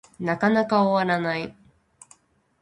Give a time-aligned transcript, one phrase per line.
[0.19, 1.55] なかなか終わらない